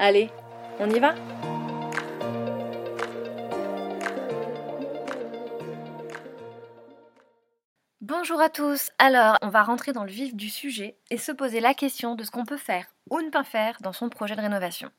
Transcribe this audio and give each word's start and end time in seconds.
Allez, 0.00 0.30
on 0.78 0.88
y 0.90 1.00
va 1.00 1.16
Bonjour 8.00 8.40
à 8.40 8.48
tous, 8.48 8.90
alors 8.98 9.36
on 9.42 9.48
va 9.48 9.64
rentrer 9.64 9.92
dans 9.92 10.04
le 10.04 10.10
vif 10.10 10.36
du 10.36 10.50
sujet 10.50 10.96
et 11.10 11.18
se 11.18 11.32
poser 11.32 11.58
la 11.58 11.74
question 11.74 12.14
de 12.14 12.22
ce 12.22 12.30
qu'on 12.30 12.44
peut 12.44 12.56
faire 12.56 12.86
ou 13.10 13.20
ne 13.20 13.30
pas 13.30 13.42
faire 13.42 13.78
dans 13.80 13.92
son 13.92 14.08
projet 14.08 14.36
de 14.36 14.40
rénovation. 14.40 14.90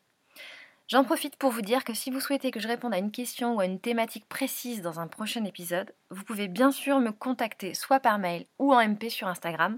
J'en 0.89 1.05
profite 1.05 1.37
pour 1.37 1.51
vous 1.51 1.61
dire 1.61 1.85
que 1.85 1.93
si 1.93 2.11
vous 2.11 2.19
souhaitez 2.19 2.51
que 2.51 2.59
je 2.59 2.67
réponde 2.67 2.93
à 2.93 2.97
une 2.97 3.11
question 3.11 3.55
ou 3.55 3.61
à 3.61 3.65
une 3.65 3.79
thématique 3.79 4.27
précise 4.27 4.81
dans 4.81 4.99
un 4.99 5.07
prochain 5.07 5.45
épisode, 5.45 5.93
vous 6.09 6.25
pouvez 6.25 6.49
bien 6.49 6.71
sûr 6.71 6.99
me 6.99 7.11
contacter 7.11 7.73
soit 7.73 8.01
par 8.01 8.19
mail 8.19 8.45
ou 8.57 8.73
en 8.73 8.85
MP 8.85 9.09
sur 9.09 9.27
Instagram. 9.27 9.77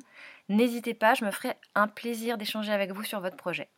N'hésitez 0.50 0.96
pas, 0.96 1.14
je 1.14 1.26
me 1.26 1.32
ferai 1.32 1.54
un 1.76 1.88
plaisir 1.88 2.40
d'échanger 2.40 2.72
avec 2.72 2.92
vous 2.92 3.04
sur 3.04 3.20
votre 3.20 3.38
projet. 3.38 3.70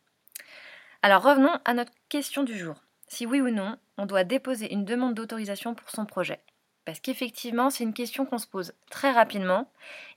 Alors 1.04 1.22
revenons 1.22 1.60
à 1.66 1.74
notre 1.74 1.92
question 2.08 2.44
du 2.44 2.58
jour. 2.58 2.76
Si 3.08 3.26
oui 3.26 3.42
ou 3.42 3.50
non, 3.50 3.76
on 3.98 4.06
doit 4.06 4.24
déposer 4.24 4.72
une 4.72 4.86
demande 4.86 5.12
d'autorisation 5.12 5.74
pour 5.74 5.90
son 5.90 6.06
projet. 6.06 6.40
Parce 6.86 6.98
qu'effectivement, 6.98 7.68
c'est 7.68 7.84
une 7.84 7.92
question 7.92 8.24
qu'on 8.24 8.38
se 8.38 8.46
pose 8.46 8.72
très 8.88 9.12
rapidement. 9.12 9.70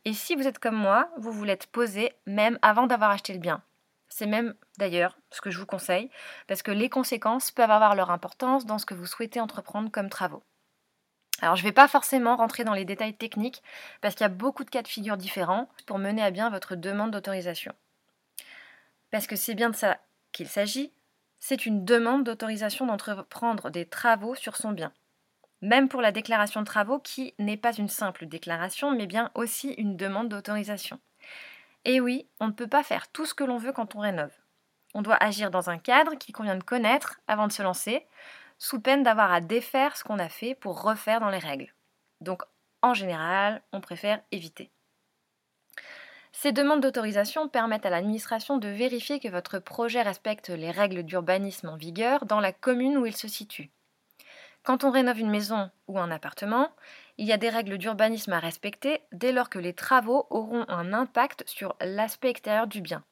Et 0.06 0.14
si 0.14 0.34
vous 0.34 0.48
êtes 0.48 0.60
comme 0.60 0.78
moi, 0.78 1.10
vous 1.18 1.34
vous 1.34 1.44
l'êtes 1.44 1.68
posée 1.68 2.14
même 2.26 2.58
avant 2.62 2.88
d'avoir 2.88 3.10
acheté 3.10 3.34
le 3.34 3.40
bien. 3.40 3.62
C'est 4.08 4.28
même 4.28 4.56
d'ailleurs 4.78 5.18
ce 5.30 5.42
que 5.42 5.52
je 5.52 5.60
vous 5.60 5.66
conseille, 5.66 6.10
parce 6.48 6.62
que 6.62 6.72
les 6.72 6.88
conséquences 6.88 7.52
peuvent 7.52 7.70
avoir 7.70 7.94
leur 7.94 8.10
importance 8.10 8.66
dans 8.66 8.78
ce 8.78 8.86
que 8.86 8.94
vous 8.94 9.08
souhaitez 9.08 9.42
entreprendre 9.42 9.92
comme 9.92 10.08
travaux. 10.08 10.44
Alors 11.42 11.58
je 11.58 11.64
ne 11.64 11.68
vais 11.68 11.74
pas 11.74 11.90
forcément 11.90 12.38
rentrer 12.38 12.64
dans 12.64 12.74
les 12.74 12.86
détails 12.86 13.18
techniques, 13.18 13.62
parce 14.00 14.16
qu'il 14.16 14.24
y 14.24 14.26
a 14.26 14.30
beaucoup 14.30 14.64
de 14.64 14.70
cas 14.70 14.84
de 14.84 14.88
figure 14.88 15.18
différents 15.18 15.68
pour 15.86 15.98
mener 15.98 16.24
à 16.24 16.32
bien 16.32 16.50
votre 16.50 16.78
demande 16.78 17.12
d'autorisation. 17.12 17.74
Parce 19.12 19.28
que 19.28 19.36
c'est 19.36 19.54
bien 19.54 19.70
de 19.70 19.76
ça 19.76 19.98
qu'il 20.38 20.48
s'agit, 20.48 20.94
c'est 21.40 21.66
une 21.66 21.84
demande 21.84 22.24
d'autorisation 22.24 22.86
d'entreprendre 22.86 23.72
des 23.72 23.88
travaux 23.88 24.36
sur 24.36 24.56
son 24.56 24.72
bien. 24.72 24.94
Même 25.62 25.90
pour 25.90 26.02
la 26.02 26.12
déclaration 26.12 26.62
de 26.62 26.66
travaux 26.66 27.00
qui 27.00 27.34
n'est 27.40 27.58
pas 27.58 27.74
une 27.74 27.90
simple 27.90 28.28
déclaration, 28.28 28.92
mais 28.92 29.08
bien 29.08 29.32
aussi 29.34 29.72
une 29.74 29.98
demande 29.98 30.30
d'autorisation. 30.30 31.00
Et 31.86 32.00
oui, 32.00 32.28
on 32.40 32.48
ne 32.48 32.52
peut 32.52 32.68
pas 32.68 32.84
faire 32.84 33.12
tout 33.12 33.26
ce 33.26 33.34
que 33.34 33.44
l'on 33.44 33.58
veut 33.58 33.74
quand 33.74 33.96
on 33.96 34.00
rénove. 34.00 34.34
On 34.94 35.02
doit 35.02 35.22
agir 35.22 35.50
dans 35.50 35.72
un 35.72 35.80
cadre 35.80 36.16
qu'il 36.16 36.36
convient 36.36 36.56
de 36.56 36.64
connaître 36.64 37.20
avant 37.28 37.48
de 37.48 37.52
se 37.52 37.64
lancer, 37.64 38.06
sous 38.60 38.80
peine 38.80 39.02
d'avoir 39.02 39.32
à 39.32 39.42
défaire 39.42 39.98
ce 39.98 40.04
qu'on 40.04 40.20
a 40.20 40.30
fait 40.30 40.54
pour 40.54 40.84
refaire 40.84 41.20
dans 41.20 41.30
les 41.30 41.40
règles. 41.40 41.74
Donc 42.22 42.44
en 42.84 42.94
général, 42.94 43.64
on 43.74 43.82
préfère 43.82 44.22
éviter. 44.32 44.72
Ces 46.40 46.52
demandes 46.52 46.82
d'autorisation 46.82 47.50
permettent 47.50 47.88
à 47.88 47.90
l'administration 47.90 48.60
de 48.60 48.68
vérifier 48.68 49.20
que 49.20 49.28
votre 49.28 49.58
projet 49.58 50.04
respecte 50.04 50.50
les 50.50 50.70
règles 50.70 51.02
d'urbanisme 51.02 51.68
en 51.68 51.78
vigueur 51.78 52.28
dans 52.28 52.40
la 52.40 52.52
commune 52.52 52.96
où 52.96 53.08
il 53.08 53.16
se 53.16 53.28
situe. 53.28 53.72
Quand 54.62 54.84
on 54.84 54.92
rénove 54.92 55.18
une 55.18 55.32
maison 55.32 55.72
ou 55.88 55.98
un 55.98 56.12
appartement, 56.12 56.70
il 57.18 57.26
y 57.26 57.34
a 57.34 57.38
des 57.38 57.50
règles 57.50 57.80
d'urbanisme 57.80 58.34
à 58.34 58.40
respecter 58.40 59.02
dès 59.12 59.32
lors 59.32 59.50
que 59.50 59.58
les 59.58 59.74
travaux 59.74 60.28
auront 60.30 60.64
un 60.68 60.94
impact 60.94 61.44
sur 61.48 61.76
l'aspect 61.82 62.30
extérieur 62.30 62.68
du 62.68 62.82
bien. 62.82 63.04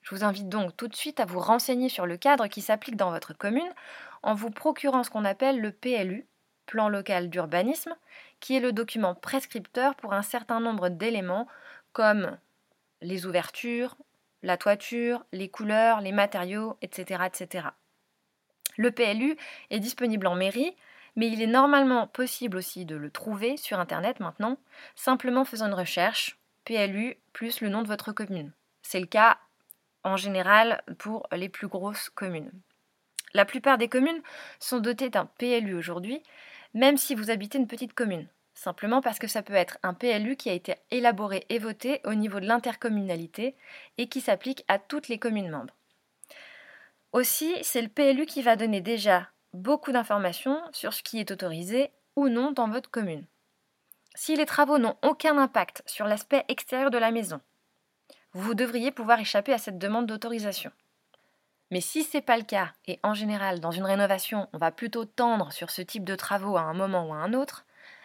Je 0.00 0.14
vous 0.14 0.24
invite 0.24 0.48
donc 0.48 0.74
tout 0.74 0.88
de 0.88 0.96
suite 0.96 1.20
à 1.20 1.26
vous 1.26 1.38
renseigner 1.38 1.90
sur 1.90 2.06
le 2.06 2.16
cadre 2.16 2.46
qui 2.46 2.62
s'applique 2.62 2.96
dans 2.96 3.10
votre 3.10 3.34
commune 3.34 3.74
en 4.22 4.32
vous 4.32 4.50
procurant 4.50 5.04
ce 5.04 5.10
qu'on 5.10 5.26
appelle 5.26 5.60
le 5.60 5.72
PLU, 5.72 6.26
plan 6.64 6.88
local 6.88 7.28
d'urbanisme, 7.28 7.94
qui 8.40 8.56
est 8.56 8.60
le 8.60 8.72
document 8.72 9.14
prescripteur 9.14 9.96
pour 9.96 10.14
un 10.14 10.22
certain 10.22 10.60
nombre 10.60 10.88
d'éléments 10.88 11.46
comme 11.92 12.38
les 13.02 13.26
ouvertures, 13.26 13.96
la 14.42 14.56
toiture, 14.56 15.24
les 15.32 15.48
couleurs, 15.48 16.00
les 16.00 16.12
matériaux, 16.12 16.76
etc., 16.82 17.24
etc. 17.26 17.68
Le 18.76 18.90
PLU 18.90 19.36
est 19.70 19.80
disponible 19.80 20.26
en 20.26 20.34
mairie, 20.34 20.76
mais 21.16 21.28
il 21.28 21.42
est 21.42 21.46
normalement 21.46 22.06
possible 22.06 22.56
aussi 22.56 22.84
de 22.84 22.96
le 22.96 23.10
trouver 23.10 23.56
sur 23.56 23.78
Internet 23.78 24.20
maintenant, 24.20 24.58
simplement 24.94 25.44
faisant 25.44 25.66
une 25.66 25.74
recherche 25.74 26.38
PLU 26.64 27.16
plus 27.32 27.60
le 27.60 27.68
nom 27.68 27.82
de 27.82 27.88
votre 27.88 28.12
commune. 28.12 28.52
C'est 28.82 29.00
le 29.00 29.06
cas 29.06 29.38
en 30.02 30.16
général 30.16 30.82
pour 30.98 31.26
les 31.32 31.48
plus 31.48 31.68
grosses 31.68 32.08
communes. 32.10 32.52
La 33.34 33.44
plupart 33.44 33.78
des 33.78 33.88
communes 33.88 34.22
sont 34.58 34.78
dotées 34.78 35.10
d'un 35.10 35.26
PLU 35.26 35.74
aujourd'hui, 35.74 36.22
même 36.74 36.96
si 36.96 37.14
vous 37.14 37.30
habitez 37.30 37.58
une 37.58 37.66
petite 37.66 37.94
commune 37.94 38.28
simplement 38.60 39.00
parce 39.00 39.18
que 39.18 39.26
ça 39.26 39.42
peut 39.42 39.54
être 39.54 39.78
un 39.82 39.94
PLU 39.94 40.36
qui 40.36 40.50
a 40.50 40.52
été 40.52 40.74
élaboré 40.90 41.46
et 41.48 41.58
voté 41.58 42.00
au 42.04 42.12
niveau 42.12 42.40
de 42.40 42.46
l'intercommunalité 42.46 43.56
et 43.96 44.06
qui 44.06 44.20
s'applique 44.20 44.64
à 44.68 44.78
toutes 44.78 45.08
les 45.08 45.18
communes 45.18 45.50
membres. 45.50 45.74
Aussi, 47.12 47.54
c'est 47.62 47.80
le 47.80 47.88
PLU 47.88 48.26
qui 48.26 48.42
va 48.42 48.56
donner 48.56 48.82
déjà 48.82 49.30
beaucoup 49.54 49.92
d'informations 49.92 50.60
sur 50.72 50.92
ce 50.92 51.02
qui 51.02 51.18
est 51.18 51.30
autorisé 51.30 51.90
ou 52.16 52.28
non 52.28 52.52
dans 52.52 52.68
votre 52.68 52.90
commune. 52.90 53.26
Si 54.14 54.36
les 54.36 54.46
travaux 54.46 54.76
n'ont 54.76 54.98
aucun 55.02 55.38
impact 55.38 55.82
sur 55.86 56.06
l'aspect 56.06 56.44
extérieur 56.48 56.90
de 56.90 56.98
la 56.98 57.12
maison, 57.12 57.40
vous 58.34 58.54
devriez 58.54 58.90
pouvoir 58.90 59.20
échapper 59.20 59.54
à 59.54 59.58
cette 59.58 59.78
demande 59.78 60.06
d'autorisation. 60.06 60.70
Mais 61.70 61.80
si 61.80 62.04
ce 62.04 62.18
n'est 62.18 62.22
pas 62.22 62.36
le 62.36 62.42
cas, 62.42 62.72
et 62.86 63.00
en 63.02 63.14
général 63.14 63.60
dans 63.60 63.70
une 63.70 63.84
rénovation 63.84 64.48
on 64.52 64.58
va 64.58 64.70
plutôt 64.70 65.06
tendre 65.06 65.50
sur 65.50 65.70
ce 65.70 65.80
type 65.80 66.04
de 66.04 66.14
travaux 66.14 66.58
à 66.58 66.62
un 66.62 66.74
moment 66.74 67.08
ou 67.08 67.14
à 67.14 67.18
un 67.18 67.32
autre, 67.32 67.64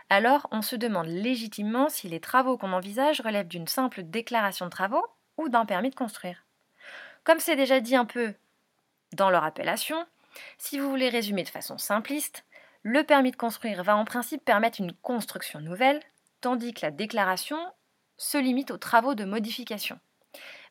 alors 0.09 0.47
on 0.51 0.61
se 0.61 0.75
demande 0.75 1.07
légitimement 1.07 1.89
si 1.89 2.07
les 2.07 2.19
travaux 2.19 2.57
qu'on 2.57 2.73
envisage 2.73 3.21
relèvent 3.21 3.47
d'une 3.47 3.67
simple 3.67 4.03
déclaration 4.03 4.66
de 4.66 4.71
travaux 4.71 5.05
ou 5.38 5.49
d'un 5.49 5.66
permis 5.66 5.89
de 5.89 5.95
construire. 5.95 6.45
Comme 7.23 7.39
c'est 7.39 7.55
déjà 7.55 7.79
dit 7.79 7.95
un 7.95 8.05
peu 8.05 8.33
dans 9.13 9.29
leur 9.29 9.44
appellation, 9.44 10.05
si 10.57 10.77
vous 10.77 10.89
voulez 10.89 11.09
résumer 11.09 11.44
de 11.44 11.49
façon 11.49 11.77
simpliste, 11.77 12.45
le 12.83 13.03
permis 13.03 13.31
de 13.31 13.35
construire 13.35 13.83
va 13.83 13.97
en 13.97 14.05
principe 14.05 14.45
permettre 14.45 14.79
une 14.79 14.94
construction 14.94 15.59
nouvelle, 15.59 16.01
tandis 16.39 16.73
que 16.73 16.85
la 16.85 16.91
déclaration 16.91 17.57
se 18.17 18.38
limite 18.38 18.69
aux 18.69 18.77
travaux 18.77 19.15
de 19.15 19.25
modification. 19.25 20.00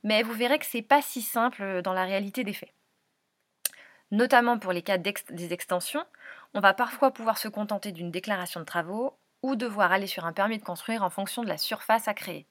Mais 0.05 0.23
vous 0.23 0.33
verrez 0.33 0.59
que 0.59 0.67
ce 0.67 0.77
n'est 0.77 0.83
pas 0.83 1.03
si 1.03 1.23
simple 1.23 1.83
dans 1.83 1.93
la 1.93 2.05
réalité 2.05 2.45
des 2.45 2.53
faits. 2.53 2.73
Notamment 4.11 4.59
pour 4.59 4.73
les 4.73 4.83
cas 4.83 4.99
des 4.99 5.53
extensions, 5.53 6.05
on 6.53 6.61
va 6.61 6.73
parfois 6.73 7.11
pouvoir 7.11 7.37
se 7.37 7.49
contenter 7.49 7.91
d'une 7.91 8.13
déclaration 8.13 8.61
de 8.61 8.65
travaux 8.65 9.19
ou 9.45 9.57
devoir 9.57 9.93
aller 9.93 10.07
sur 10.07 10.25
un 10.25 10.33
permis 10.33 10.57
de 10.57 10.65
construire 10.65 11.03
en 11.03 11.11
fonction 11.11 11.43
de 11.43 11.49
la 11.49 11.59
surface 11.59 12.09
à 12.09 12.15
créer. 12.15 12.47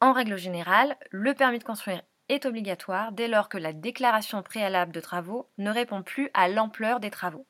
En 0.00 0.12
règle 0.12 0.36
générale, 0.36 0.96
le 1.12 1.32
permis 1.32 1.60
de 1.60 1.64
construire 1.64 2.02
est 2.28 2.44
obligatoire 2.44 3.12
dès 3.12 3.28
lors 3.28 3.48
que 3.48 3.56
la 3.56 3.72
déclaration 3.72 4.42
préalable 4.42 4.90
de 4.90 5.00
travaux 5.00 5.48
ne 5.58 5.70
répond 5.70 6.02
plus 6.02 6.28
à 6.34 6.48
l'ampleur 6.48 6.98
des 6.98 7.12
travaux. 7.12 7.46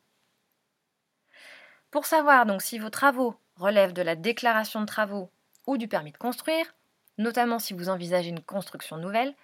Pour 1.90 2.04
savoir 2.04 2.44
donc 2.44 2.60
si 2.60 2.78
vos 2.78 2.90
travaux 2.90 3.37
relèvent 3.56 3.94
de 3.94 4.02
la 4.02 4.16
déclaration 4.16 4.82
de 4.82 4.87
travaux 4.87 5.31
ou 5.66 5.78
du 5.78 5.88
permis 5.88 6.12
de 6.12 6.19
construire, 6.19 6.75
notamment 7.16 7.58
si 7.58 7.72
vous 7.72 7.88
envisagez 7.88 8.28
une 8.28 8.43
construction 8.43 8.98
nouvelle, 8.98 9.34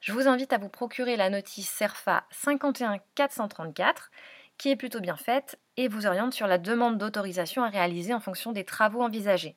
je 0.00 0.12
vous 0.12 0.26
invite 0.26 0.52
à 0.52 0.58
vous 0.58 0.68
procurer 0.68 1.14
la 1.14 1.30
notice 1.30 1.70
CERFA 1.70 2.24
51434 2.32 4.10
qui 4.58 4.70
est 4.70 4.76
plutôt 4.76 5.00
bien 5.00 5.16
faite 5.16 5.58
et 5.76 5.88
vous 5.88 6.06
oriente 6.06 6.32
sur 6.32 6.46
la 6.46 6.58
demande 6.58 6.98
d'autorisation 6.98 7.62
à 7.62 7.68
réaliser 7.68 8.14
en 8.14 8.20
fonction 8.20 8.52
des 8.52 8.64
travaux 8.64 9.02
envisagés. 9.02 9.56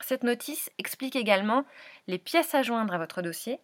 Cette 0.00 0.24
notice 0.24 0.70
explique 0.78 1.16
également 1.16 1.64
les 2.06 2.18
pièces 2.18 2.54
à 2.54 2.62
joindre 2.62 2.94
à 2.94 2.98
votre 2.98 3.22
dossier 3.22 3.60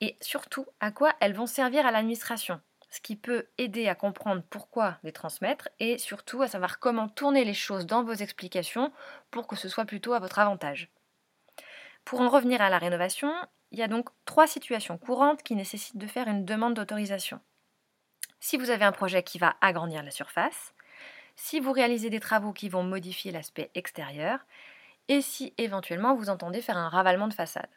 et 0.00 0.16
surtout 0.20 0.66
à 0.80 0.90
quoi 0.90 1.12
elles 1.20 1.34
vont 1.34 1.46
servir 1.46 1.86
à 1.86 1.90
l'administration. 1.90 2.60
ce 2.90 3.00
qui 3.00 3.16
peut 3.16 3.46
aider 3.56 3.88
à 3.88 3.94
comprendre 3.94 4.42
pourquoi 4.50 4.98
les 5.02 5.12
transmettre 5.12 5.70
et 5.80 5.96
surtout 5.96 6.42
à 6.42 6.48
savoir 6.48 6.78
comment 6.78 7.08
tourner 7.08 7.42
les 7.42 7.54
choses 7.54 7.86
dans 7.86 8.04
vos 8.04 8.12
explications 8.12 8.92
pour 9.30 9.46
que 9.46 9.56
ce 9.56 9.68
soit 9.68 9.86
plutôt 9.86 10.12
à 10.12 10.18
votre 10.18 10.38
avantage. 10.38 10.90
Pour 12.04 12.20
en 12.20 12.28
revenir 12.28 12.60
à 12.60 12.68
la 12.68 12.78
rénovation, 12.78 13.32
il 13.70 13.78
y 13.78 13.82
a 13.82 13.88
donc 13.88 14.10
trois 14.26 14.46
situations 14.46 14.98
courantes 14.98 15.42
qui 15.42 15.56
nécessitent 15.56 15.96
de 15.96 16.06
faire 16.06 16.28
une 16.28 16.44
demande 16.44 16.74
d'autorisation. 16.74 17.40
Si 18.44 18.56
vous 18.56 18.70
avez 18.70 18.84
un 18.84 18.90
projet 18.90 19.22
qui 19.22 19.38
va 19.38 19.54
agrandir 19.60 20.02
la 20.02 20.10
surface, 20.10 20.74
si 21.36 21.60
vous 21.60 21.70
réalisez 21.70 22.10
des 22.10 22.18
travaux 22.18 22.52
qui 22.52 22.68
vont 22.68 22.82
modifier 22.82 23.30
l'aspect 23.30 23.70
extérieur, 23.76 24.40
et 25.06 25.22
si 25.22 25.54
éventuellement 25.58 26.16
vous 26.16 26.28
entendez 26.28 26.60
faire 26.60 26.76
un 26.76 26.88
ravalement 26.88 27.28
de 27.28 27.34
façade. 27.34 27.70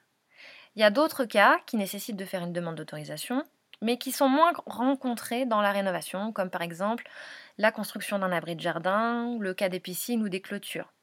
Il 0.75 0.81
y 0.81 0.83
a 0.83 0.89
d'autres 0.89 1.25
cas 1.25 1.59
qui 1.67 1.77
nécessitent 1.77 2.17
de 2.17 2.25
faire 2.25 2.41
une 2.41 2.51
demande 2.51 2.73
d'autorisation, 2.73 3.43
mais 3.83 3.99
qui 3.99 4.11
sont 4.11 4.27
moins 4.27 4.53
rencontrés 4.65 5.45
dans 5.45 5.61
la 5.61 5.71
rénovation, 5.71 6.33
comme 6.33 6.49
par 6.49 6.63
exemple 6.63 7.07
la 7.59 7.71
construction 7.71 8.17
d'un 8.17 8.31
abri 8.31 8.55
de 8.55 8.61
jardin, 8.61 9.37
le 9.39 9.53
cas 9.53 9.69
des 9.69 9.79
piscines 9.79 10.23
ou 10.23 10.29
des 10.29 10.41
clôtures. 10.41 10.94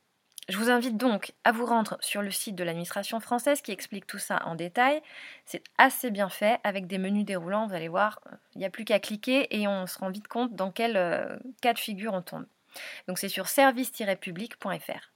Je 0.48 0.58
vous 0.58 0.70
invite 0.70 0.96
donc 0.96 1.34
à 1.44 1.52
vous 1.52 1.64
rendre 1.64 1.96
sur 2.00 2.20
le 2.20 2.32
site 2.32 2.56
de 2.56 2.64
l'administration 2.64 3.20
française 3.20 3.62
qui 3.62 3.70
explique 3.70 4.08
tout 4.08 4.18
ça 4.18 4.42
en 4.44 4.56
détail. 4.56 5.00
C'est 5.46 5.62
assez 5.78 6.10
bien 6.10 6.28
fait 6.28 6.58
avec 6.64 6.88
des 6.88 6.98
menus 6.98 7.24
déroulants, 7.24 7.68
vous 7.68 7.74
allez 7.74 7.88
voir, 7.88 8.20
il 8.54 8.58
n'y 8.58 8.64
a 8.64 8.70
plus 8.70 8.84
qu'à 8.84 8.98
cliquer 8.98 9.46
et 9.56 9.68
on 9.68 9.86
se 9.86 9.98
rend 10.00 10.10
vite 10.10 10.26
compte 10.26 10.54
dans 10.56 10.72
quel 10.72 10.96
euh, 10.96 11.38
cas 11.60 11.72
de 11.72 11.78
figure 11.78 12.12
on 12.12 12.22
tombe. 12.22 12.46
Donc 13.06 13.18
c'est 13.18 13.28
sur 13.28 13.48
service-public.fr. 13.48 15.12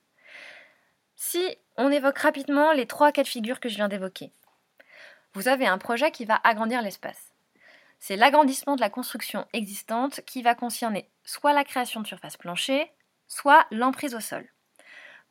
Si 1.16 1.56
on 1.76 1.90
évoque 1.90 2.18
rapidement 2.18 2.72
les 2.72 2.86
trois 2.86 3.10
cas 3.10 3.24
de 3.24 3.28
figure 3.28 3.58
que 3.58 3.68
je 3.68 3.76
viens 3.76 3.88
d'évoquer, 3.88 4.32
vous 5.34 5.48
avez 5.48 5.66
un 5.66 5.78
projet 5.78 6.12
qui 6.12 6.24
va 6.24 6.40
agrandir 6.44 6.82
l'espace. 6.82 7.32
C'est 7.98 8.16
l'agrandissement 8.16 8.76
de 8.76 8.80
la 8.80 8.90
construction 8.90 9.46
existante 9.52 10.20
qui 10.24 10.42
va 10.42 10.54
concerner 10.54 11.10
soit 11.24 11.52
la 11.52 11.64
création 11.64 12.00
de 12.00 12.06
surface 12.06 12.36
plancher, 12.36 12.92
soit 13.26 13.66
l'emprise 13.72 14.14
au 14.14 14.20
sol. 14.20 14.46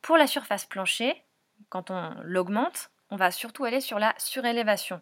Pour 0.02 0.16
la 0.16 0.26
surface 0.26 0.64
plancher, 0.64 1.22
quand 1.68 1.90
on 1.90 2.14
l'augmente, 2.22 2.90
on 3.10 3.16
va 3.16 3.30
surtout 3.30 3.64
aller 3.64 3.80
sur 3.80 3.98
la 3.98 4.14
surélévation. 4.18 5.00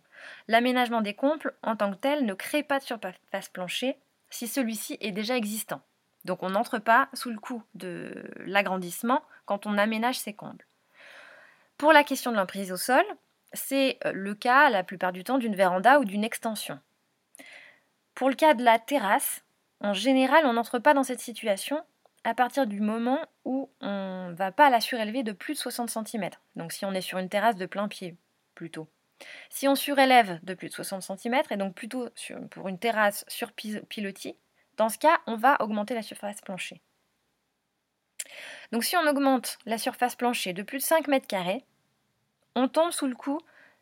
L'aménagement 0.48 1.00
des 1.00 1.14
combles 1.14 1.54
en 1.62 1.76
tant 1.76 1.90
que 1.90 1.96
tel 1.96 2.24
ne 2.24 2.34
crée 2.34 2.62
pas 2.62 2.78
de 2.78 2.84
surface 2.84 3.48
plancher 3.52 3.98
si 4.30 4.46
celui-ci 4.46 4.98
est 5.00 5.12
déjà 5.12 5.36
existant. 5.36 5.80
Donc 6.24 6.42
on 6.42 6.50
n'entre 6.50 6.78
pas 6.78 7.08
sous 7.12 7.30
le 7.30 7.38
coup 7.38 7.62
de 7.74 8.24
l'agrandissement 8.46 9.22
quand 9.44 9.66
on 9.66 9.78
aménage 9.78 10.18
ses 10.18 10.32
combles. 10.34 10.66
Pour 11.76 11.92
la 11.92 12.04
question 12.04 12.30
de 12.30 12.36
l'emprise 12.36 12.72
au 12.72 12.76
sol, 12.76 13.04
c'est 13.52 13.98
euh, 14.04 14.12
le 14.12 14.34
cas 14.34 14.70
la 14.70 14.84
plupart 14.84 15.12
du 15.12 15.24
temps 15.24 15.38
d'une 15.38 15.54
véranda 15.54 15.98
ou 16.00 16.04
d'une 16.04 16.24
extension. 16.24 16.78
Pour 18.14 18.28
le 18.28 18.34
cas 18.34 18.54
de 18.54 18.64
la 18.64 18.78
terrasse, 18.78 19.44
en 19.80 19.92
général, 19.92 20.46
on 20.46 20.54
n'entre 20.54 20.78
pas 20.78 20.94
dans 20.94 21.02
cette 21.02 21.20
situation 21.20 21.84
à 22.24 22.34
partir 22.34 22.66
du 22.66 22.80
moment 22.80 23.20
où 23.44 23.70
on 23.80 24.28
ne 24.30 24.34
va 24.34 24.50
pas 24.50 24.70
la 24.70 24.80
surélever 24.80 25.22
de 25.22 25.32
plus 25.32 25.54
de 25.54 25.58
60 25.58 25.90
cm. 25.90 26.30
Donc 26.56 26.72
si 26.72 26.84
on 26.84 26.92
est 26.92 27.02
sur 27.02 27.18
une 27.18 27.28
terrasse 27.28 27.56
de 27.56 27.66
plein 27.66 27.86
pied, 27.88 28.16
plutôt. 28.54 28.88
Si 29.50 29.68
on 29.68 29.74
surélève 29.74 30.40
de 30.42 30.54
plus 30.54 30.68
de 30.68 30.74
60 30.74 31.02
cm, 31.02 31.42
et 31.50 31.56
donc 31.56 31.74
plutôt 31.74 32.08
pour 32.50 32.68
une 32.68 32.78
terrasse 32.78 33.24
sur 33.28 33.52
pilotis, 33.52 34.36
dans 34.76 34.88
ce 34.88 34.98
cas, 34.98 35.20
on 35.26 35.36
va 35.36 35.60
augmenter 35.60 35.94
la 35.94 36.02
surface 36.02 36.40
plancher. 36.40 36.80
Donc 38.72 38.84
si 38.84 38.96
on 38.96 39.06
augmente 39.06 39.58
la 39.66 39.78
surface 39.78 40.16
plancher 40.16 40.52
de 40.52 40.62
plus 40.62 40.78
de 40.78 40.82
5 40.82 41.06
mètres 41.08 41.26
carrés, 41.26 41.64
on 42.56 42.68
tombe 42.68 42.90
sous 42.90 43.06
le 43.06 43.14
coup 43.14 43.40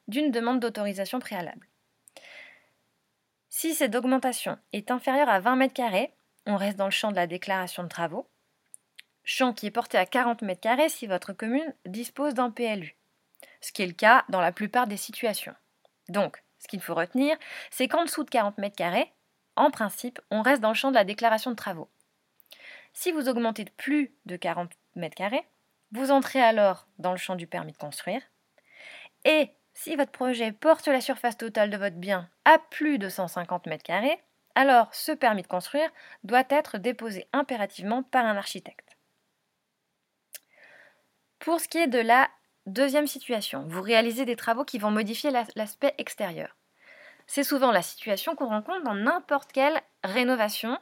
d'une 0.09 0.31
demande 0.31 0.61
d'autorisation 0.61 1.19
préalable. 1.21 1.67
Si 3.49 3.75
cette 3.75 3.95
augmentation 3.95 4.59
est 4.73 4.91
inférieure 4.91 5.29
à 5.29 5.41
20 5.41 5.57
mètres 5.57 5.75
carrés, 5.75 6.13
on 6.47 6.57
reste 6.57 6.77
dans 6.77 6.87
le 6.87 6.91
champ 6.91 7.11
de 7.11 7.17
la 7.17 7.27
déclaration 7.27 7.85
de 7.85 7.89
travaux, 7.89 8.27
champ 9.25 9.53
qui 9.53 9.67
est 9.67 9.71
porté 9.71 9.99
à 9.99 10.07
40 10.07 10.43
mètres 10.43 10.61
carrés 10.61 10.89
si 10.89 11.07
votre 11.07 11.33
commune 11.33 11.75
dispose 11.87 12.35
d'un 12.35 12.51
PLU, 12.51 12.97
ce 13.61 13.73
qui 13.73 13.83
est 13.83 13.87
le 13.87 13.93
cas 13.93 14.25
dans 14.29 14.41
la 14.41 14.53
plupart 14.53 14.87
des 14.87 14.97
situations. 14.97 15.55
Donc, 16.09 16.43
ce 16.59 16.69
qu'il 16.69 16.81
faut 16.81 16.95
retenir, 16.95 17.37
c'est 17.71 17.89
qu'en 17.89 18.05
dessous 18.05 18.25
de 18.25 18.31
40 18.31 18.59
mètres 18.59 18.77
carrés, 18.77 19.13
en 19.57 19.71
principe, 19.71 20.21
on 20.31 20.43
reste 20.43 20.63
dans 20.63 20.71
le 20.71 20.75
champ 20.75 20.91
de 20.91 20.97
la 20.97 21.05
déclaration 21.05 21.51
de 21.51 21.57
travaux. 21.57 21.91
Si 22.93 23.13
vous 23.13 23.29
augmentez 23.29 23.65
de 23.65 23.71
plus 23.71 24.15
de 24.27 24.37
40 24.37 24.71
mètres 24.97 25.17
carrés, 25.17 25.47
vous 25.93 26.11
entrez 26.11 26.41
alors 26.41 26.87
dans 26.99 27.13
le 27.13 27.19
champ 27.19 27.37
du 27.37 27.47
permis 27.47 27.73
de 27.73 27.77
construire. 27.79 28.23
Et 29.25 29.51
si 29.75 29.97
votre 29.97 30.13
projet 30.13 30.53
porte 30.53 30.89
la 30.89 31.01
surface 31.01 31.37
totale 31.37 31.71
de 31.71 31.77
votre 31.77 31.97
bien 31.97 32.29
à 32.45 32.59
plus 32.59 32.99
de 32.99 33.09
150 33.09 33.67
mètres 33.67 33.85
carrés, 33.85 34.21
alors 34.55 34.89
ce 34.93 35.13
permis 35.13 35.43
de 35.43 35.47
construire 35.47 35.91
doit 36.25 36.45
être 36.51 36.79
déposé 36.79 37.27
impérativement 37.33 38.03
par 38.03 38.27
un 38.27 38.37
architecte. 38.37 38.92
Pour 41.43 41.61
ce 41.61 41.67
qui 41.67 41.79
est 41.79 41.89
de 41.89 41.99
la 41.99 42.31
deuxième 42.67 43.09
situation, 43.09 43.65
vous 43.67 43.83
réalisez 43.83 44.25
des 44.25 44.37
travaux 44.37 44.65
qui 44.65 44.79
vont 44.79 44.93
modifier 44.93 45.33
l'aspect 45.57 45.93
extérieur. 45.99 46.57
C'est 47.27 47.43
souvent 47.43 47.73
la 47.73 47.83
situation 47.83 48.37
qu'on 48.37 48.47
rencontre 48.47 48.85
dans 48.85 48.95
n'importe 48.95 49.51
quelle 49.51 49.81
rénovation. 50.05 50.79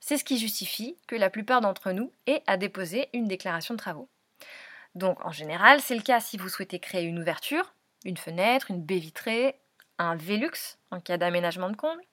C'est 0.00 0.18
ce 0.18 0.24
qui 0.24 0.36
justifie 0.36 0.98
que 1.06 1.16
la 1.16 1.30
plupart 1.30 1.62
d'entre 1.62 1.92
nous 1.92 2.12
aient 2.26 2.42
à 2.46 2.58
déposer 2.58 3.08
une 3.14 3.26
déclaration 3.26 3.72
de 3.72 3.78
travaux. 3.78 4.10
Donc 4.94 5.24
en 5.24 5.32
général, 5.32 5.80
c'est 5.80 5.96
le 5.96 6.02
cas 6.02 6.20
si 6.20 6.36
vous 6.36 6.50
souhaitez 6.50 6.78
créer 6.78 7.04
une 7.04 7.18
ouverture, 7.18 7.72
une 8.04 8.18
fenêtre, 8.18 8.70
une 8.70 8.84
baie 8.84 8.98
vitrée, 8.98 9.58
un 9.96 10.14
Velux 10.14 10.76
en 10.90 11.00
cas 11.00 11.16
d'aménagement 11.16 11.70
de 11.70 11.76
comble. 11.76 12.04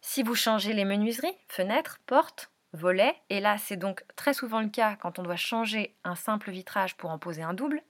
Si 0.00 0.24
vous 0.24 0.34
changez 0.34 0.72
les 0.72 0.84
menuiseries, 0.84 1.38
fenêtres, 1.46 2.00
portes, 2.06 2.50
volets, 2.72 3.16
et 3.30 3.40
là 3.40 3.58
c'est 3.58 3.76
donc 3.76 4.04
très 4.16 4.34
souvent 4.34 4.60
le 4.60 4.68
cas 4.68 4.96
quand 4.96 5.18
on 5.18 5.22
doit 5.22 5.36
changer 5.36 5.94
un 6.04 6.14
simple 6.14 6.50
vitrage 6.50 6.96
pour 6.96 7.10
en 7.10 7.18
poser 7.18 7.42
un 7.42 7.54
double, 7.54 7.82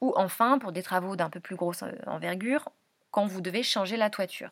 ou 0.00 0.12
enfin 0.16 0.58
pour 0.58 0.72
des 0.72 0.82
travaux 0.82 1.16
d'un 1.16 1.30
peu 1.30 1.40
plus 1.40 1.56
grosse 1.56 1.82
euh, 1.82 1.92
envergure, 2.06 2.68
quand 3.10 3.26
vous 3.26 3.40
devez 3.40 3.62
changer 3.62 3.96
la 3.96 4.10
toiture. 4.10 4.50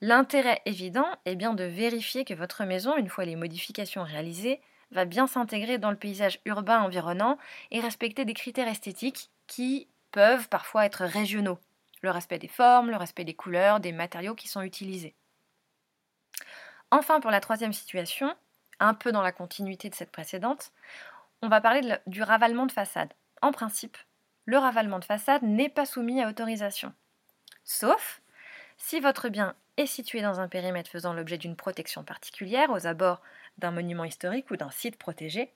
L'intérêt 0.00 0.60
évident 0.66 1.06
est 1.24 1.36
bien 1.36 1.54
de 1.54 1.64
vérifier 1.64 2.24
que 2.24 2.34
votre 2.34 2.64
maison, 2.64 2.96
une 2.96 3.08
fois 3.08 3.24
les 3.24 3.36
modifications 3.36 4.04
réalisées, 4.04 4.60
va 4.90 5.04
bien 5.04 5.26
s'intégrer 5.26 5.78
dans 5.78 5.90
le 5.90 5.96
paysage 5.96 6.38
urbain 6.44 6.82
environnant 6.82 7.38
et 7.70 7.80
respecter 7.80 8.24
des 8.24 8.34
critères 8.34 8.68
esthétiques 8.68 9.30
qui 9.46 9.88
peuvent 10.12 10.48
parfois 10.48 10.84
être 10.84 11.04
régionaux. 11.04 11.58
Le 12.02 12.10
respect 12.10 12.38
des 12.38 12.48
formes, 12.48 12.90
le 12.90 12.96
respect 12.96 13.24
des 13.24 13.34
couleurs, 13.34 13.80
des 13.80 13.92
matériaux 13.92 14.34
qui 14.34 14.48
sont 14.48 14.62
utilisés. 14.62 15.14
Enfin, 16.90 17.20
pour 17.20 17.30
la 17.30 17.40
troisième 17.40 17.72
situation, 17.72 18.34
un 18.80 18.94
peu 18.94 19.12
dans 19.12 19.22
la 19.22 19.32
continuité 19.32 19.90
de 19.90 19.94
cette 19.94 20.12
précédente, 20.12 20.72
on 21.42 21.48
va 21.48 21.60
parler 21.60 21.98
du 22.06 22.22
ravalement 22.22 22.66
de 22.66 22.72
façade. 22.72 23.12
En 23.42 23.52
principe, 23.52 23.96
le 24.44 24.58
ravalement 24.58 24.98
de 24.98 25.04
façade 25.04 25.42
n'est 25.42 25.68
pas 25.68 25.86
soumis 25.86 26.22
à 26.22 26.28
autorisation. 26.28 26.92
Sauf 27.64 28.22
si 28.78 29.00
votre 29.00 29.28
bien 29.28 29.54
est 29.76 29.86
situé 29.86 30.22
dans 30.22 30.40
un 30.40 30.48
périmètre 30.48 30.90
faisant 30.90 31.12
l'objet 31.12 31.38
d'une 31.38 31.56
protection 31.56 32.04
particulière 32.04 32.70
aux 32.70 32.86
abords 32.86 33.20
d'un 33.58 33.70
monument 33.70 34.04
historique 34.04 34.50
ou 34.50 34.56
d'un 34.56 34.70
site 34.70 34.96
protégé, 34.96 35.52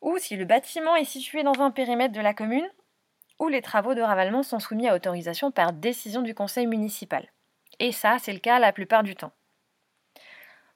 ou 0.00 0.18
si 0.18 0.36
le 0.36 0.44
bâtiment 0.44 0.96
est 0.96 1.04
situé 1.04 1.42
dans 1.42 1.60
un 1.60 1.70
périmètre 1.70 2.14
de 2.14 2.20
la 2.20 2.34
commune 2.34 2.68
où 3.38 3.48
les 3.48 3.62
travaux 3.62 3.94
de 3.94 4.02
ravalement 4.02 4.42
sont 4.42 4.60
soumis 4.60 4.88
à 4.88 4.94
autorisation 4.94 5.50
par 5.50 5.72
décision 5.72 6.22
du 6.22 6.34
conseil 6.34 6.66
municipal. 6.66 7.26
Et 7.78 7.92
ça, 7.92 8.18
c'est 8.20 8.32
le 8.32 8.38
cas 8.38 8.58
la 8.58 8.72
plupart 8.72 9.02
du 9.02 9.16
temps. 9.16 9.32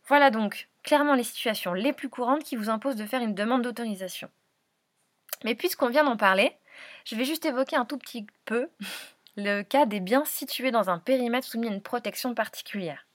Voilà 0.07 0.31
donc 0.31 0.69
clairement 0.83 1.15
les 1.15 1.25
situations 1.25 1.73
les 1.73 1.93
plus 1.93 2.09
courantes 2.09 2.45
qui 2.45 2.57
vous 2.57 2.71
imposent 2.71 2.97
de 2.97 3.07
faire 3.07 3.23
une 3.23 3.35
demande 3.35 3.63
d'autorisation. 3.63 4.31
Mais 5.45 5.55
puisqu'on 5.55 5.89
vient 5.89 6.05
d'en 6.05 6.17
parler, 6.17 6.57
je 7.05 7.17
vais 7.17 7.25
juste 7.25 7.47
évoquer 7.47 7.77
un 7.77 7.85
tout 7.85 7.99
petit 7.99 8.27
peu 8.45 8.69
le 9.37 9.63
cas 9.63 9.87
des 9.87 10.01
biens 10.01 10.25
situés 10.25 10.71
dans 10.71 10.91
un 10.91 10.99
périmètre 10.99 11.47
soumis 11.47 11.69
à 11.69 11.73
une 11.73 11.83
protection 11.83 12.35
particulière. 12.35 13.07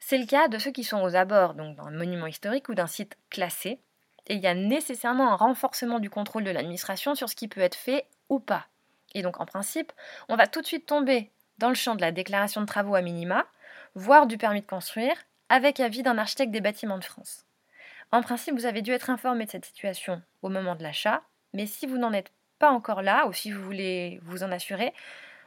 C'est 0.00 0.18
le 0.18 0.26
cas 0.26 0.48
de 0.48 0.58
ceux 0.58 0.70
qui 0.70 0.84
sont 0.84 1.00
aux 1.00 1.16
abords 1.16 1.54
donc 1.54 1.76
d'un 1.76 1.90
monument 1.90 2.26
historique 2.26 2.68
ou 2.68 2.74
d'un 2.74 2.86
site 2.86 3.16
classé, 3.30 3.80
et 4.26 4.34
il 4.34 4.40
y 4.40 4.46
a 4.46 4.54
nécessairement 4.54 5.32
un 5.32 5.36
renforcement 5.36 5.98
du 5.98 6.10
contrôle 6.10 6.44
de 6.44 6.50
l'administration 6.50 7.14
sur 7.14 7.28
ce 7.28 7.36
qui 7.36 7.48
peut 7.48 7.60
être 7.60 7.74
fait 7.74 8.06
ou 8.28 8.38
pas. 8.38 8.66
Et 9.14 9.22
donc 9.22 9.40
en 9.40 9.46
principe, 9.46 9.92
on 10.28 10.36
va 10.36 10.46
tout 10.46 10.60
de 10.60 10.66
suite 10.66 10.86
tomber 10.86 11.30
dans 11.58 11.68
le 11.68 11.74
champ 11.74 11.94
de 11.94 12.00
la 12.00 12.12
déclaration 12.12 12.60
de 12.60 12.66
travaux 12.66 12.94
à 12.94 13.02
minima, 13.02 13.46
voire 13.94 14.26
du 14.26 14.38
permis 14.38 14.60
de 14.60 14.66
construire, 14.66 15.14
avec 15.54 15.78
avis 15.78 16.02
d'un 16.02 16.18
architecte 16.18 16.50
des 16.50 16.60
bâtiments 16.60 16.98
de 16.98 17.04
France. 17.04 17.46
En 18.10 18.22
principe, 18.22 18.56
vous 18.56 18.66
avez 18.66 18.82
dû 18.82 18.90
être 18.90 19.08
informé 19.08 19.44
de 19.44 19.52
cette 19.52 19.66
situation 19.66 20.20
au 20.42 20.48
moment 20.48 20.74
de 20.74 20.82
l'achat, 20.82 21.22
mais 21.52 21.66
si 21.66 21.86
vous 21.86 21.96
n'en 21.96 22.12
êtes 22.12 22.32
pas 22.58 22.72
encore 22.72 23.02
là, 23.02 23.28
ou 23.28 23.32
si 23.32 23.52
vous 23.52 23.62
voulez 23.62 24.18
vous 24.24 24.42
en 24.42 24.50
assurer, 24.50 24.92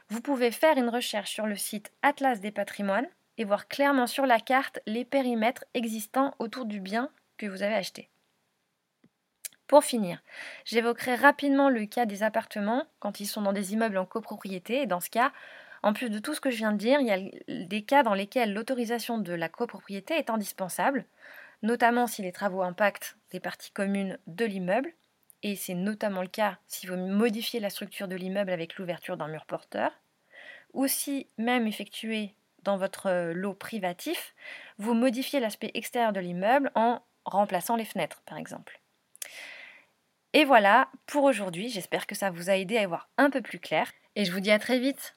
vous 0.08 0.22
pouvez 0.22 0.50
faire 0.50 0.78
une 0.78 0.88
recherche 0.88 1.32
sur 1.32 1.46
le 1.46 1.56
site 1.56 1.92
Atlas 2.00 2.40
des 2.40 2.50
patrimoines 2.50 3.06
et 3.36 3.44
voir 3.44 3.68
clairement 3.68 4.06
sur 4.06 4.24
la 4.24 4.40
carte 4.40 4.80
les 4.86 5.04
périmètres 5.04 5.66
existants 5.74 6.34
autour 6.38 6.64
du 6.64 6.80
bien 6.80 7.10
que 7.36 7.44
vous 7.44 7.62
avez 7.62 7.74
acheté. 7.74 8.08
Pour 9.66 9.84
finir, 9.84 10.22
j'évoquerai 10.64 11.16
rapidement 11.16 11.68
le 11.68 11.84
cas 11.84 12.06
des 12.06 12.22
appartements 12.22 12.86
quand 12.98 13.20
ils 13.20 13.26
sont 13.26 13.42
dans 13.42 13.52
des 13.52 13.74
immeubles 13.74 13.98
en 13.98 14.06
copropriété, 14.06 14.80
et 14.80 14.86
dans 14.86 15.00
ce 15.00 15.10
cas, 15.10 15.32
En 15.82 15.92
plus 15.92 16.10
de 16.10 16.18
tout 16.18 16.34
ce 16.34 16.40
que 16.40 16.50
je 16.50 16.56
viens 16.56 16.72
de 16.72 16.78
dire, 16.78 17.00
il 17.00 17.06
y 17.06 17.12
a 17.12 17.64
des 17.66 17.82
cas 17.82 18.02
dans 18.02 18.14
lesquels 18.14 18.52
l'autorisation 18.52 19.18
de 19.18 19.32
la 19.32 19.48
copropriété 19.48 20.14
est 20.14 20.30
indispensable, 20.30 21.04
notamment 21.62 22.06
si 22.06 22.22
les 22.22 22.32
travaux 22.32 22.62
impactent 22.62 23.16
les 23.32 23.40
parties 23.40 23.70
communes 23.70 24.18
de 24.26 24.44
l'immeuble, 24.44 24.92
et 25.42 25.54
c'est 25.54 25.74
notamment 25.74 26.22
le 26.22 26.28
cas 26.28 26.58
si 26.66 26.86
vous 26.86 26.96
modifiez 26.96 27.60
la 27.60 27.70
structure 27.70 28.08
de 28.08 28.16
l'immeuble 28.16 28.50
avec 28.50 28.76
l'ouverture 28.76 29.16
d'un 29.16 29.28
mur 29.28 29.46
porteur, 29.46 29.92
ou 30.72 30.86
si, 30.86 31.26
même 31.38 31.66
effectué 31.66 32.34
dans 32.64 32.76
votre 32.76 33.32
lot 33.32 33.54
privatif, 33.54 34.34
vous 34.78 34.94
modifiez 34.94 35.40
l'aspect 35.40 35.70
extérieur 35.74 36.12
de 36.12 36.20
l'immeuble 36.20 36.70
en 36.74 37.00
remplaçant 37.24 37.76
les 37.76 37.84
fenêtres, 37.84 38.22
par 38.26 38.36
exemple. 38.36 38.80
Et 40.34 40.44
voilà 40.44 40.88
pour 41.06 41.24
aujourd'hui, 41.24 41.68
j'espère 41.68 42.06
que 42.06 42.14
ça 42.14 42.30
vous 42.30 42.50
a 42.50 42.56
aidé 42.56 42.76
à 42.76 42.82
y 42.82 42.86
voir 42.86 43.08
un 43.16 43.30
peu 43.30 43.40
plus 43.40 43.60
clair, 43.60 43.90
et 44.16 44.24
je 44.24 44.32
vous 44.32 44.40
dis 44.40 44.50
à 44.50 44.58
très 44.58 44.78
vite. 44.78 45.16